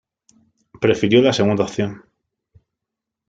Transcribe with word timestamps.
Prefirió 0.81 1.21
la 1.21 1.31
segunda 1.31 1.63
opción. 1.65 2.03